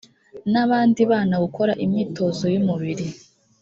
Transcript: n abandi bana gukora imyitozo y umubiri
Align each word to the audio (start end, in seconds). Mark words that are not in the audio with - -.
n 0.51 0.53
abandi 0.63 1.01
bana 1.11 1.35
gukora 1.43 1.73
imyitozo 1.85 2.43
y 2.53 2.57
umubiri 2.61 3.05